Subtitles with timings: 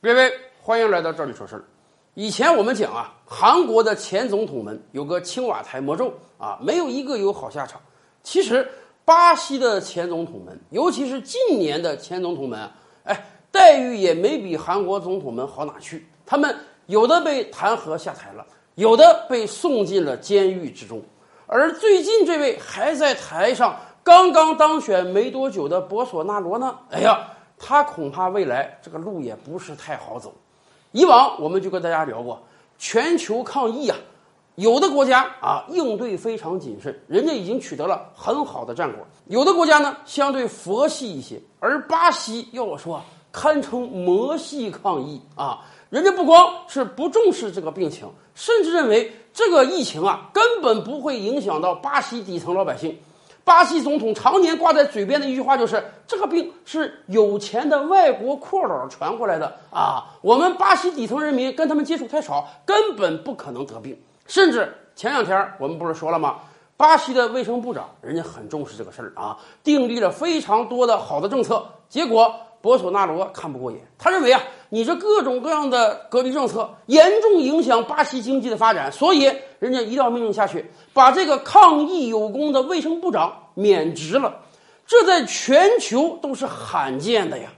[0.00, 0.32] 各位，
[0.62, 1.64] 欢迎来到这里说事儿。
[2.14, 7.80] 以前我们讲啊，韩国的前总统们有个青瓦台魔咒啊，没有一个有好下场。
[8.22, 8.70] 其实，
[9.04, 12.70] 巴西的前总统们，尤其是近年的前总统们，
[13.02, 16.06] 哎，待遇也没比韩国总统们好哪去。
[16.24, 16.56] 他们
[16.86, 18.46] 有的被弹劾下台了，
[18.76, 21.02] 有的被送进了监狱之中。
[21.48, 23.74] 而最近这位还在台上
[24.04, 27.32] 刚刚当选没多久的博索纳罗呢，哎呀。
[27.58, 30.32] 他恐怕未来这个路也不是太好走。
[30.92, 32.42] 以往我们就跟大家聊过，
[32.78, 33.96] 全球抗疫啊，
[34.54, 43.02] 有的国家啊应对非常谨慎，人家已经取得了很好的战果；有的国家呢相对佛系一些，而巴西要我说，
[43.32, 45.60] 堪称魔系抗疫啊！
[45.90, 52.98] 人家不光是不重视这个病情，甚至认为这个疫情啊根本不会影响到巴西底层老百姓。
[53.48, 60.04] 巴西总统常年挂在嘴边的一句话就是：“这个病是有钱的外国阔佬传过来的啊！
[60.20, 66.40] 我们巴西底层人民跟他们接触太少，根本不可能得病。”甚至前两天我们不是说了吗？
[66.76, 71.66] 巴西的卫生部长人家很重视这个事儿啊，订立了非常多的好的政策。
[71.88, 79.30] 结果博索纳罗看不过眼，他认为啊，你这各种各样的隔离政策严重影响巴西经济的发展，所以。
[79.58, 84.36] 人家一道命令下去，把这个抗疫有功的卫生部长免职了，
[84.86, 87.50] 这在全球都是罕见的呀。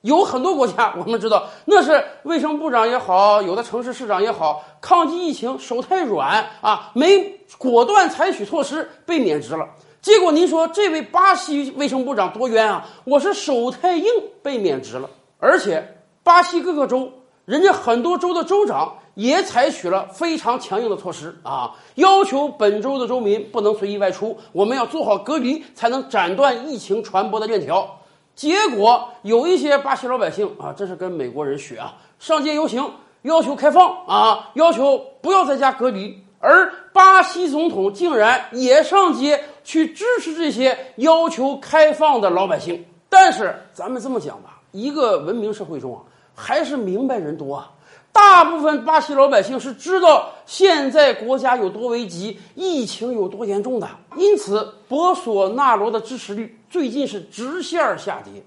[0.00, 9.64] 有很多国家，我们知道那是卫生部长也好，有的城市市长也好，抗击疫情手太软啊，没果断采取措施被免职了。
[10.02, 12.84] 结果您说这位巴西卫生部长多冤啊？
[13.04, 14.06] 我是手太硬
[14.42, 17.12] 被免职了，而且巴西各个州，
[17.44, 18.94] 人家很多州的州长。
[19.14, 28.00] 也采取了非常强硬的措施啊，要求本州的州民不能随意外出，我们要做好隔离，才能斩断疫情传播的链条。
[28.34, 32.90] 结果有一些巴西老百姓啊，这是跟美国人学啊，上街游行，
[33.22, 42.84] 要求开放啊，要求不要在家隔离，而巴西总统竟然也上街去支持这些要求开放的老百姓。
[43.08, 46.02] 但是咱们这么讲吧，一个文明社会中啊，
[46.34, 47.70] 还是明白人多啊。
[48.12, 58.40] 大部分巴西老百姓是知道现在国家有多危急，疫情有多严重的，因此博索纳罗的支持率最近是直线下跌。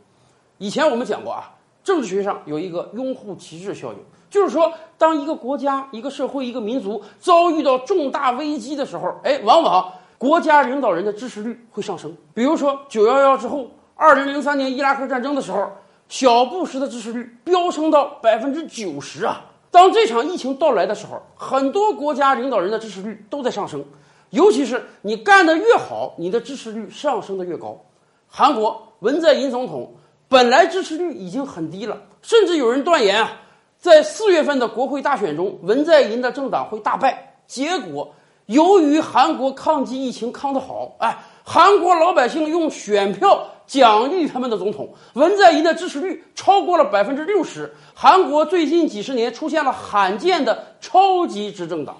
[0.57, 1.51] 以前我们讲过啊，
[1.83, 3.99] 政治学上有一个拥护旗帜效应，
[4.29, 12.15] 就是说，当一个国家、一个社会、一个民族遭遇到重大危机的时候，哎，往往国家领导人的支持率会上升。
[12.33, 15.69] 比如说九幺幺之后，二零零三年伊拉克战争的时候，
[16.09, 19.45] 小布什的支持率飙升到百分之九十啊。
[19.69, 23.83] 当这场疫情到来的时候，很多国家领导人的支持率都在上升，
[24.29, 27.79] 尤其是你干得越好，你的支持率上升的越高。
[28.27, 29.93] 韩国文在寅总统
[30.27, 33.41] 本来支持率已经很低了，甚至有人断言啊，
[33.77, 37.35] 在四月份的国会大选中，文在寅的政党会大败。
[37.45, 38.13] 结果，
[38.47, 43.47] 由于韩国抗击疫情抗得好，哎，韩国老百姓用选票。
[43.67, 51.97] 奖励他们的总统文在寅的支持率超过了百分之六十，韩国最近几十年出现了罕见的超级执政党，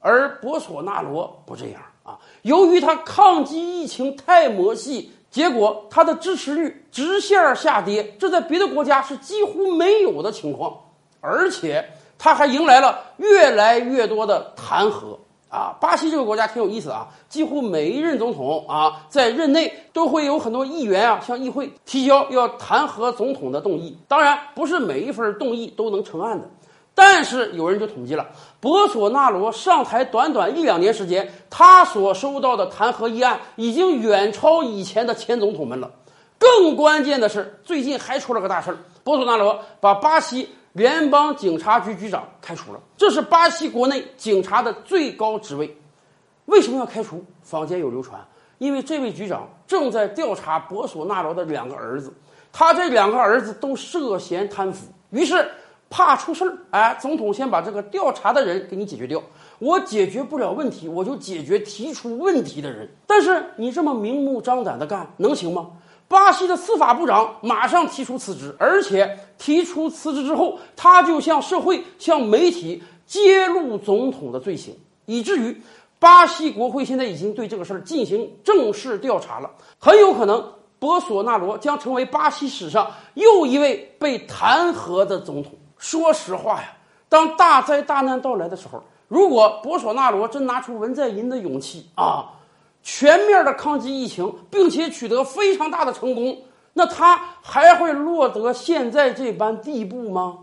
[0.00, 2.16] 而博索纳罗不这样啊。
[2.40, 10.74] 由于他抗击疫情太魔系，结果他的支持率直线下跌，这在别的国家是几乎没有的情况，
[11.20, 11.86] 而且
[12.16, 15.18] 他还迎来了越来越多的弹劾。
[15.50, 23.98] 啊，巴西这个国家挺有意思啊，几乎每一任总统啊，在任内都会有很多议员啊向议会提交要弹劾总统的动议。
[24.06, 26.48] 当然，不是每一份动议都能成案的，
[26.94, 28.28] 但是有人就统计了，
[28.60, 35.90] 博索纳罗上台短短一两年时间，他所收到的弹劾议案已经远超以前的前总统们了。
[36.38, 40.48] 更关键的是，最近还出了个大事儿，博索纳罗把巴西。
[40.72, 45.76] 联邦警察局局长开除了，这是巴西国内警察的最高职位。
[46.46, 47.24] 为什么要开除？
[47.42, 48.20] 坊间有流传，
[48.58, 52.12] 因为这位局长正在调查博索纳罗的两个儿子，
[52.52, 54.86] 他这两个儿子都涉嫌贪腐。
[55.10, 55.48] 于是
[55.88, 59.20] 怕出事儿，哎，总统先把这个调查的人给你解决掉。
[59.58, 62.88] 我解决不了问题，我就解决提出问题的人。
[63.08, 65.68] 但是你这么明目张胆的干，能行吗？
[66.10, 74.76] 巴西的司法部长马上提出辞职，而且提出辞职之后，他就向社会、向媒体揭露总统的罪行，
[75.06, 75.62] 以至于
[76.00, 79.48] 巴西国会现在已经对这个事儿进行正式调查了。
[79.78, 80.44] 很有可能，
[80.80, 85.52] 博索纳罗将成为巴西史上又一位被弹劾的总统。
[85.78, 86.72] 说实话呀，
[87.08, 92.34] 当大灾大难到来的时候，如果博索纳罗真拿出文在寅的勇气啊！
[92.82, 96.42] 全面的抗击疫情，并且取得非常大的成功，
[96.72, 100.38] 那他还会落得现在这般地步吗？